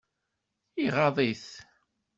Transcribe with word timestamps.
Iɣaḍ-it? 0.83 1.45